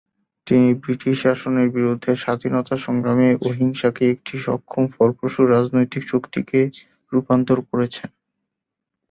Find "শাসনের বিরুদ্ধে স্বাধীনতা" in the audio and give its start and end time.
1.23-2.75